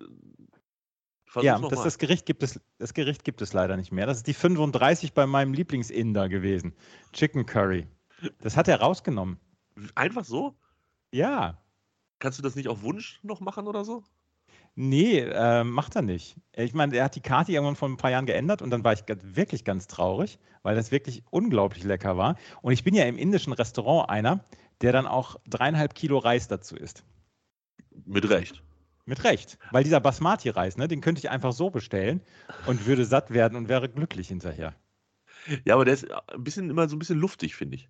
[1.30, 4.06] versuch's Ja, das, das, Gericht gibt es, das Gericht gibt es leider nicht mehr.
[4.06, 6.74] Das ist die 35 bei meinem Lieblingsinder gewesen.
[7.14, 7.88] Chicken Curry.
[8.42, 9.40] Das hat er rausgenommen.
[9.96, 10.56] Einfach so?
[11.12, 11.58] Ja,
[12.20, 14.04] Kannst du das nicht auf Wunsch noch machen oder so?
[14.76, 16.38] nee, äh, macht er nicht.
[16.56, 18.94] Ich meine, er hat die Karte irgendwann vor ein paar Jahren geändert und dann war
[18.94, 22.38] ich wirklich ganz traurig, weil das wirklich unglaublich lecker war.
[22.62, 24.46] Und ich bin ja im indischen Restaurant einer,
[24.82, 27.04] der dann auch dreieinhalb Kilo Reis dazu isst.
[28.06, 28.64] Mit Recht.
[29.10, 29.58] Mit Recht.
[29.72, 32.22] Weil dieser Basmati-Reis, ne, den könnte ich einfach so bestellen
[32.68, 34.76] und würde satt werden und wäre glücklich hinterher.
[35.66, 37.90] Ja, aber der ist ein bisschen immer so ein bisschen luftig, finde ich.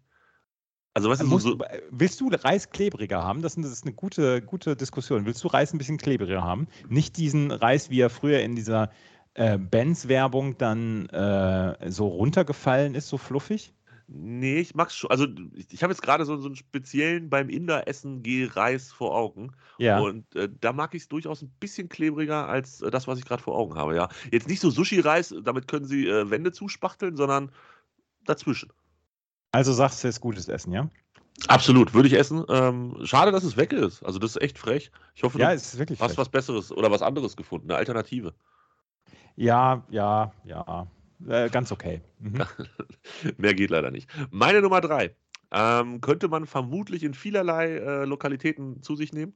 [0.93, 3.41] Also, weißt du, so, du- willst du Reis klebriger haben?
[3.41, 5.25] Das ist, das ist eine gute, gute Diskussion.
[5.25, 6.67] Willst du Reis ein bisschen klebriger haben?
[6.87, 8.89] Nicht diesen Reis, wie er früher in dieser
[9.33, 13.73] äh, Benz-Werbung dann äh, so runtergefallen ist, so fluffig?
[14.11, 15.09] Nee, ich mag's schon.
[15.11, 19.51] Also, ich, ich habe jetzt gerade so, so einen speziellen beim Inder-Essen Geh-Reis vor Augen.
[19.77, 19.99] Ja.
[19.99, 23.25] Und äh, da mag ich es durchaus ein bisschen klebriger als äh, das, was ich
[23.25, 24.09] gerade vor Augen habe, ja.
[24.31, 27.51] Jetzt nicht so Sushi-Reis, damit können Sie äh, Wände zuspachteln, sondern
[28.25, 28.71] dazwischen.
[29.51, 30.89] Also sagst du, es ist gutes Essen, ja?
[31.47, 32.43] Absolut, würde ich essen.
[32.49, 34.03] Ähm, schade, dass es weg ist.
[34.03, 34.91] Also, das ist echt frech.
[35.15, 36.17] Ich hoffe, Ja, du es ist wirklich hast frech.
[36.17, 38.33] was Besseres oder was anderes gefunden, eine Alternative.
[39.37, 40.87] Ja, ja, ja.
[41.27, 42.01] Äh, ganz okay.
[42.19, 42.43] Mhm.
[43.37, 44.09] Mehr geht leider nicht.
[44.31, 45.15] Meine Nummer drei.
[45.51, 49.35] Ähm, könnte man vermutlich in vielerlei äh, Lokalitäten zu sich nehmen.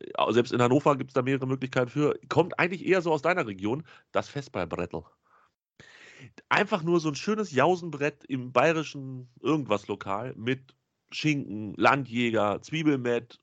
[0.00, 2.18] Äh, Selbst in Hannover gibt es da mehrere Möglichkeiten für.
[2.28, 5.04] Kommt eigentlich eher so aus deiner Region, das Festballbrettel.
[6.48, 10.74] Einfach nur so ein schönes Jausenbrett im bayerischen Irgendwas-Lokal mit
[11.12, 13.40] Schinken, Landjäger, Zwiebelmett,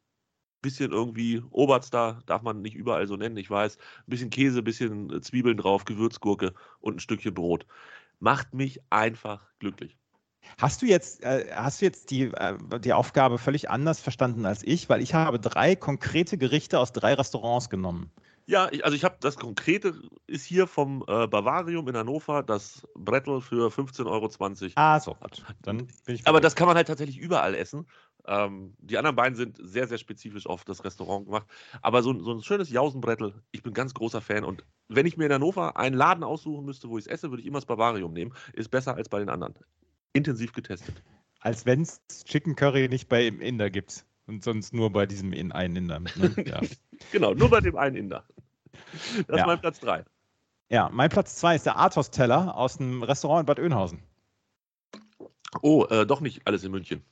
[0.63, 3.77] bisschen irgendwie Oberster, darf man nicht überall so nennen, ich weiß.
[3.77, 7.67] Ein bisschen Käse, bisschen äh, Zwiebeln drauf, Gewürzgurke und ein Stückchen Brot.
[8.19, 9.95] Macht mich einfach glücklich.
[10.57, 14.63] Hast du jetzt, äh, hast du jetzt die, äh, die Aufgabe völlig anders verstanden als
[14.63, 14.89] ich?
[14.89, 18.11] Weil ich habe drei konkrete Gerichte aus drei Restaurants genommen.
[18.45, 22.85] Ja, ich, also ich habe das Konkrete ist hier vom äh, Bavarium in Hannover, das
[22.93, 24.29] Brettel für 15,20 Euro.
[24.75, 25.45] Ah, so, gut.
[25.61, 26.27] Dann bin ich.
[26.27, 27.87] Aber das kann man halt tatsächlich überall essen.
[28.25, 31.45] Ähm, die anderen beiden sind sehr, sehr spezifisch auf das Restaurant gemacht.
[31.81, 34.43] Aber so, ein- so ein schönes Jausenbrettel, ich bin ganz großer Fan.
[34.45, 37.41] Und wenn ich mir in Hannover einen Laden aussuchen müsste, wo ich es esse, würde
[37.41, 38.33] ich immer das Bavarium nehmen.
[38.53, 39.55] Ist besser als bei den anderen.
[40.13, 41.01] Intensiv getestet.
[41.41, 44.05] Als wenn es Chicken Curry nicht bei im Inder gibt.
[44.25, 45.99] Und sonst nur bei diesem in einen Inder.
[45.99, 46.09] Ne?
[46.47, 46.61] Ja.
[47.11, 48.23] Genau, nur bei dem einen Inder.
[49.27, 49.35] Das Ja.
[49.43, 50.05] ist mein Platz 3.
[50.69, 54.01] ja, mein Platz zwei ist der Athos-Teller aus dem Restaurant in Bad Oeynhausen.
[55.61, 57.03] Oh, äh, doch nicht alles in München.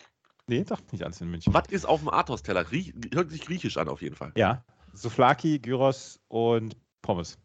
[0.52, 1.54] Nee, doch nicht alles in München.
[1.54, 2.66] Was ist auf dem Athos-Teller?
[3.14, 4.34] Hört sich griechisch an, auf jeden Fall.
[4.36, 7.38] Ja, Souflaki, Gyros und Pommes.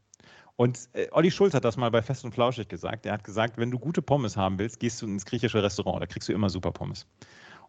[0.57, 3.07] Und äh, Olli Schulz hat das mal bei Fest und Flauschig gesagt.
[3.07, 6.03] Er hat gesagt, wenn du gute Pommes haben willst, gehst du ins griechische Restaurant.
[6.03, 7.07] Da kriegst du immer super Pommes.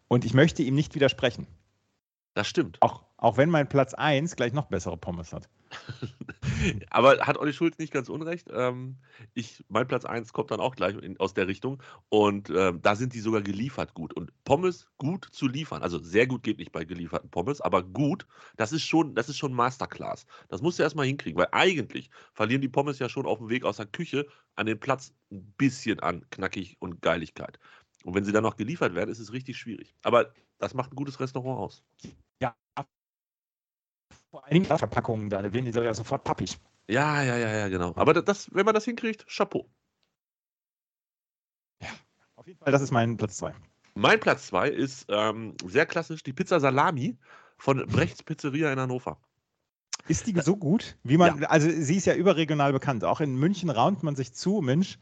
[0.08, 1.46] Und ich möchte ihm nicht widersprechen.
[2.34, 2.82] Das stimmt.
[2.82, 5.48] Auch, auch wenn mein Platz 1 gleich noch bessere Pommes hat.
[6.90, 8.48] Aber hat Olli Schulz nicht ganz unrecht.
[8.52, 8.96] Ähm,
[9.34, 11.82] ich, mein Platz 1 kommt dann auch gleich in, aus der Richtung.
[12.08, 14.14] Und ähm, da sind die sogar geliefert gut.
[14.14, 18.26] Und Pommes gut zu liefern, also sehr gut geht nicht bei gelieferten Pommes, aber gut,
[18.56, 20.24] das ist schon, das ist schon Masterclass.
[20.48, 23.64] Das musst du erstmal hinkriegen, weil eigentlich verlieren die Pommes ja schon auf dem Weg
[23.64, 27.58] aus der Küche an den Platz ein bisschen an Knackig und Geiligkeit.
[28.04, 29.96] Und wenn sie dann noch geliefert werden, ist es richtig schwierig.
[30.02, 31.82] Aber das macht ein gutes Restaurant aus.
[34.48, 34.54] Ja.
[34.54, 36.58] Dingen Verpackungen, da werden die ja sofort pappig.
[36.88, 37.92] Ja, ja, ja, ja, genau.
[37.96, 39.68] Aber das, wenn man das hinkriegt, Chapeau.
[42.36, 43.54] Auf jeden Fall, das ist mein Platz 2.
[43.94, 47.18] Mein Platz 2 ist ähm, sehr klassisch die Pizza Salami
[47.56, 49.18] von Brechts Pizzeria in Hannover.
[50.06, 50.96] Ist die so gut?
[51.02, 53.04] Wie man, also sie ist ja überregional bekannt.
[53.04, 54.98] Auch in München raunt man sich zu, Mensch,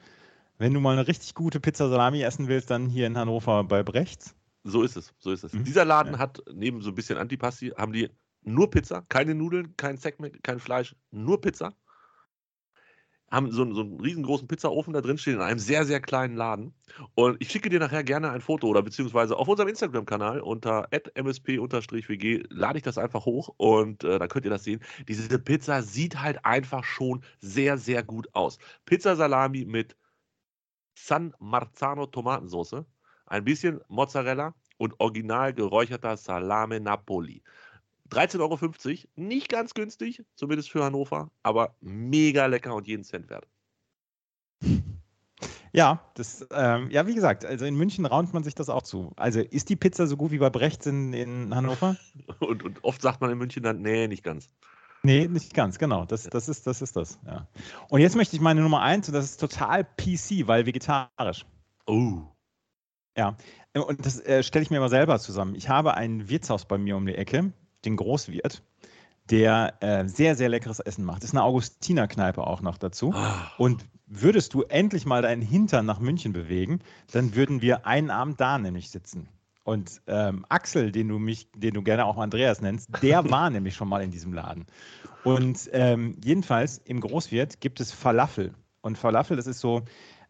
[0.59, 3.83] wenn du mal eine richtig gute Pizza Salami essen willst, dann hier in Hannover bei
[3.83, 4.35] Brechts.
[4.65, 5.53] So ist es, so ist es.
[5.53, 5.65] Mhm.
[5.65, 6.19] Dieser Laden Ja.
[6.19, 8.11] hat neben so ein bisschen Antipasti, haben die
[8.47, 11.75] nur Pizza, keine Nudeln, kein Segment, kein Fleisch, nur Pizza.
[13.29, 16.37] Haben so, einen- so einen riesengroßen Pizzaofen da drin stehen in einem sehr, sehr kleinen
[16.37, 16.75] Laden.
[17.17, 22.45] Und ich schicke dir nachher gerne ein Foto oder beziehungsweise auf unserem Instagram-Kanal unter msp-wg
[22.51, 24.81] lade ich das einfach hoch und äh, dann könnt ihr das sehen.
[25.09, 28.59] Diese Pizza sieht halt einfach schon sehr, sehr gut aus.
[28.85, 29.97] Pizza Salami mit
[30.95, 32.85] San Marzano Tomatensauce,
[33.27, 37.43] ein bisschen Mozzarella und original geräucherter Salame Napoli.
[38.11, 43.47] 13,50 Euro, nicht ganz günstig, zumindest für Hannover, aber mega lecker und jeden Cent wert.
[45.73, 49.12] Ja, das, ähm, ja, wie gesagt, also in München raunt man sich das auch zu.
[49.16, 51.99] Also ist die Pizza so gut wie bei Brechts in, in Hannover?
[52.40, 54.49] und, und, oft sagt man in München dann, nee, nicht ganz.
[55.03, 56.07] Nee, nicht ganz, genau.
[56.07, 57.47] Das, das, ist, das ist das, ja.
[57.90, 61.45] Und jetzt möchte ich meine Nummer eins, und das ist total PC, weil vegetarisch.
[61.87, 62.23] Oh.
[63.19, 63.37] Ja,
[63.75, 65.55] und das äh, stelle ich mir mal selber zusammen.
[65.55, 67.53] Ich habe ein Wirtshaus bei mir um die Ecke,
[67.87, 68.62] den Großwirt,
[69.31, 71.22] der äh, sehr, sehr leckeres Essen macht.
[71.22, 73.12] Das ist eine Augustiner-Kneipe auch noch dazu.
[73.14, 73.51] Ah.
[73.59, 76.81] Und würdest du endlich mal deinen Hintern nach München bewegen,
[77.12, 79.29] dann würden wir einen Abend da nämlich sitzen.
[79.64, 83.75] Und ähm, Axel, den du mich, den du gerne auch Andreas nennst, der war nämlich
[83.75, 84.66] schon mal in diesem Laden.
[85.25, 88.55] Und ähm, jedenfalls im Großwirt gibt es Falafel.
[88.81, 89.83] Und Falafel, das ist so,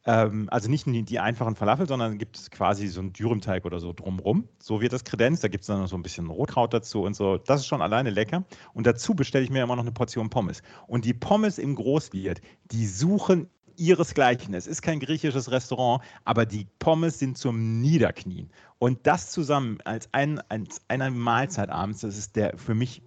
[0.07, 3.81] ähm, also nicht die, die einfachen Falafel, sondern gibt es quasi so einen Dürümteig oder
[3.81, 4.49] so drumrum.
[4.61, 5.43] So wird das kredenzt.
[5.43, 7.39] Da gibt es dann noch so ein bisschen Rotkraut dazu und so.
[7.39, 8.45] Das ist schon alleine lecker.
[8.73, 10.63] Und dazu bestelle ich mir immer noch eine Portion Pommes.
[10.87, 12.41] Und die Pommes im Großwirt,
[12.71, 14.55] die suchen ihresgleichen.
[14.55, 18.51] Es ist kein griechisches Restaurant, aber die Pommes sind zum Niederknien.
[18.79, 23.03] Und das zusammen als, ein, als eine Mahlzeit abends, das ist der für mich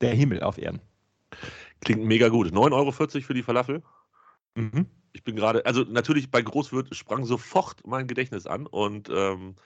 [0.00, 0.80] der Himmel auf Erden.
[1.80, 2.48] Klingt mega gut.
[2.48, 3.82] 9,40 Euro für die Falafel.
[4.56, 4.86] Mhm.
[5.16, 9.56] Ich bin gerade, also natürlich bei Großwirt sprang sofort mein Gedächtnis an und ähm,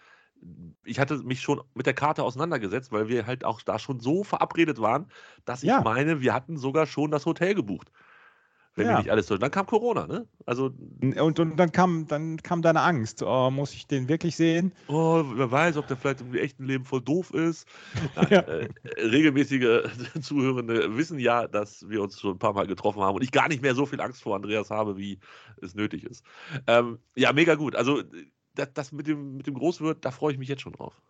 [0.84, 4.22] ich hatte mich schon mit der Karte auseinandergesetzt, weil wir halt auch da schon so
[4.22, 5.10] verabredet waren,
[5.44, 5.80] dass ich Ja.
[5.80, 7.90] meine, wir hatten sogar schon das Hotel gebucht.
[8.76, 8.92] Wenn Ja.
[8.92, 9.36] mir nicht alles so.
[9.36, 10.26] Dann kam Corona, ne?
[10.46, 13.22] Also, Und, und dann, kam, dann kam deine Angst.
[13.22, 14.72] Oh, muss ich den wirklich sehen?
[14.86, 17.66] oh, wer weiß, ob der vielleicht im echten Leben voll doof ist.
[18.30, 18.40] Ja.
[18.40, 19.88] äh, regelmäßige
[20.22, 23.48] Zuhörende wissen ja, dass wir uns schon ein paar Mal getroffen haben und ich gar
[23.48, 25.18] nicht mehr so viel Angst vor Andreas habe, wie
[25.60, 26.24] es nötig ist.
[26.66, 27.74] Ähm, ja, mega gut.
[27.74, 28.02] Also,
[28.54, 31.00] das, das mit, dem, mit dem Großwirt, da freue ich mich jetzt schon drauf.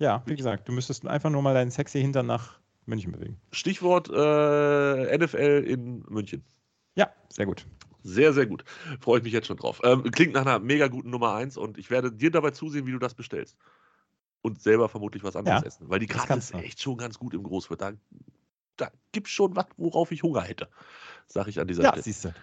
[0.00, 3.40] Ja, wie gesagt, du müsstest einfach nur mal deinen sexy Hintern nach München bewegen.
[3.52, 6.44] Stichwort äh, NFL in München.
[6.94, 7.66] Ja, sehr gut.
[8.02, 8.64] Sehr, sehr gut.
[9.00, 9.80] Freue ich mich jetzt schon drauf.
[9.84, 12.92] Ähm, klingt nach einer mega guten Nummer 1 und ich werde dir dabei zusehen, wie
[12.92, 13.56] du das bestellst.
[14.40, 15.88] Und selber vermutlich was anderes Ja, essen.
[15.88, 17.80] Weil die Karte ist echt schon ganz gut im Großwirt.
[17.80, 17.92] Da,
[18.76, 20.68] da gibt es schon was, worauf ich Hunger hätte.
[21.28, 22.02] Sag ich an dieser Ja, Stelle.
[22.02, 22.34] siehst du.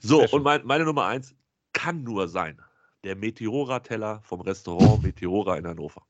[0.00, 1.34] So, und mein, meine Nummer 1
[1.72, 2.60] kann nur sein.
[3.04, 6.02] Der Meteora-Teller vom Restaurant Meteora in Hannover.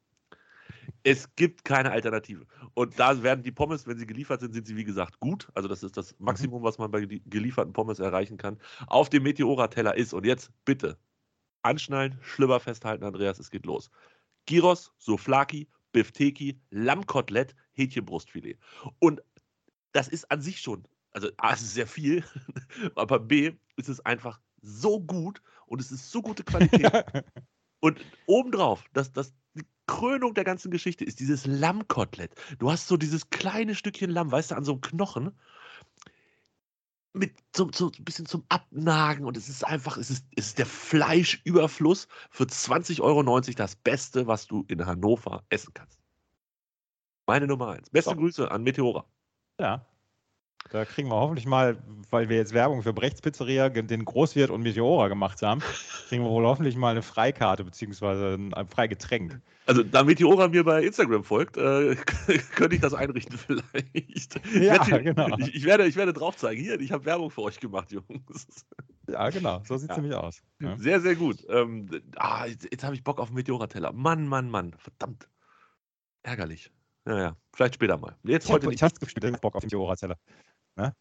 [1.03, 2.47] Es gibt keine Alternative.
[2.75, 5.49] Und da werden die Pommes, wenn sie geliefert sind, sind sie wie gesagt gut.
[5.55, 8.59] Also das ist das Maximum, was man bei gelie- gelieferten Pommes erreichen kann.
[8.87, 10.99] Auf dem Meteora-Teller ist, und jetzt bitte
[11.63, 13.91] anschnallen, Schlüpper festhalten, Andreas, es geht los.
[14.47, 18.59] Gyros, Souflaki, Bifteki, Lammkotelett, Hähnchenbrustfilet.
[18.99, 19.23] Und
[19.93, 22.23] das ist an sich schon, also A, es ist sehr viel,
[22.95, 26.93] aber B, ist es einfach so gut und es ist so gute Qualität.
[27.81, 29.35] Und obendrauf, das, das,
[29.87, 32.33] Krönung der ganzen Geschichte ist dieses Lammkotelett.
[32.59, 35.33] Du hast so dieses kleine Stückchen Lamm, weißt du, an so einem Knochen.
[37.13, 40.59] Mit so, so ein bisschen zum Abnagen und es ist einfach, es ist, es ist
[40.59, 45.99] der Fleischüberfluss für 20,90 Euro das Beste, was du in Hannover essen kannst.
[47.27, 47.89] Meine Nummer eins.
[47.91, 48.17] Beste So.
[48.17, 49.07] Grüße an Meteora.
[49.59, 49.87] Ja.
[50.71, 51.77] Da kriegen wir hoffentlich mal,
[52.11, 55.61] weil wir jetzt Werbung für Brechts Pizzeria, den Großwirt und Meteora gemacht haben,
[56.09, 59.41] kriegen wir wohl hoffentlich mal eine Freikarte beziehungsweise ein, Freigetränk.
[59.67, 61.97] Also, da Meteora mir bei Instagram folgt, äh,
[62.55, 63.67] könnte ich das einrichten vielleicht.
[63.93, 65.37] Ich Ja, werde, genau.
[65.39, 66.61] Ich, ich, werde, ich werde drauf zeigen.
[66.61, 68.47] Hier, ich habe Werbung für euch gemacht, Jungs.
[69.09, 69.63] Ja, genau.
[69.65, 70.03] So sieht es Ja.
[70.03, 70.43] nämlich aus.
[70.61, 70.77] Ja.
[70.79, 71.45] Sehr, sehr gut.
[71.49, 73.93] Ähm, ah, jetzt jetzt habe ich Bock auf Meteora-Teller.
[73.93, 74.75] Mann, Mann, Mann.
[74.79, 75.29] Verdammt.
[76.23, 76.71] Ärgerlich.
[77.07, 77.37] Ja, ja.
[77.55, 78.17] Vielleicht später mal.
[78.25, 78.79] Jetzt Ich heute habe nicht.
[78.79, 80.17] ich hab gefühlt, ich hab Bock auf den Meteora-Zeller.
[80.77, 80.95] Ne?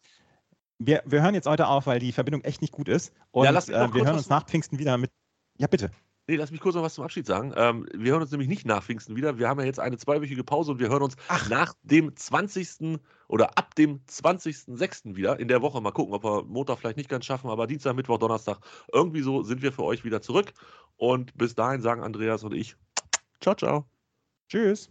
[0.78, 3.14] Wir, wir hören jetzt heute auf, weil die Verbindung echt nicht gut ist.
[3.30, 5.10] Und Ja, lass mich äh, wir hören uns nach Pfingsten wieder mit.
[5.58, 5.90] Ja, bitte.
[6.28, 7.52] Nee, lass mich kurz noch was zum Abschied sagen.
[7.56, 9.38] Ähm, wir hören uns nämlich nicht nach Pfingsten wieder.
[9.38, 11.48] Wir haben ja jetzt eine zweiwöchige Pause und wir hören uns Ach.
[11.48, 12.98] nach dem 20.
[13.28, 15.14] oder ab dem 20.06.
[15.14, 15.80] wieder in der Woche.
[15.80, 18.58] Mal gucken, ob wir Montag vielleicht nicht ganz schaffen, aber Dienstag, Mittwoch, Donnerstag,
[18.92, 20.52] irgendwie so sind wir für euch wieder zurück.
[20.96, 22.74] Und bis dahin sagen Andreas und ich,
[23.40, 23.86] ciao, ciao.
[24.48, 24.90] Tschüss.